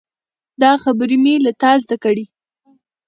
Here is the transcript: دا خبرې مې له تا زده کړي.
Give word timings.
دا 0.61 0.71
خبرې 0.83 1.17
مې 1.23 1.33
له 1.45 1.51
تا 1.61 1.71
زده 1.83 1.97
کړي. 2.03 2.25